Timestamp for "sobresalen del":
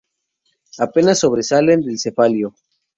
1.19-1.99